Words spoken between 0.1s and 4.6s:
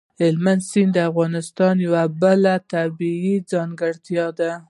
هلمند سیند د افغانستان یوه بله طبیعي ځانګړتیا ده.